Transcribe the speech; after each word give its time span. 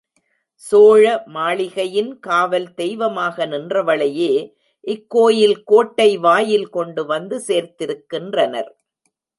சோழ 0.67 1.03
மாளிகையின் 1.25 2.09
காவல் 2.19 2.67
தெய்வமாக 2.73 3.45
நின்றவளையே 3.45 4.33
இக்கோயில் 4.87 5.57
கோட்டை 5.63 6.09
வாயில் 6.17 6.69
கொண்டு 6.69 7.05
வந்து 7.05 7.37
சேர்த்திருக்கின்றனர். 7.47 8.71